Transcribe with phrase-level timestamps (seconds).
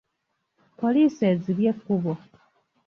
[0.79, 2.13] Poliisi ezibye ekkubo.